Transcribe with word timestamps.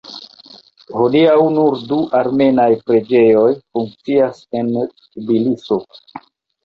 Hodiaŭ 1.01 1.35
nur 1.57 1.77
du 1.91 1.99
armenaj 2.21 2.67
preĝejoj 2.87 3.45
funkcias 3.59 4.41
en 4.63 4.73
Tbiliso. 4.83 5.83